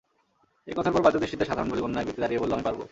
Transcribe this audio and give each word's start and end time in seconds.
এ 0.67 0.73
কথার 0.77 0.93
পর 0.93 1.01
বাহ্যদৃষ্টিতে 1.03 1.45
সাধারণ 1.45 1.69
বলে 1.69 1.81
গণ্য 1.81 1.99
এক 1.99 2.05
ব্যক্তি 2.07 2.21
দাঁড়িয়ে 2.21 2.41
বলল—আমি 2.41 2.65
পারব। 2.65 2.79